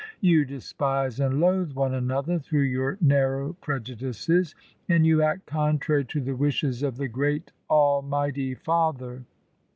[0.19, 4.55] You despise and loathe one another through your narrow preju dices,
[4.89, 9.25] and you act contrary to the wishes of the great Almighty Father.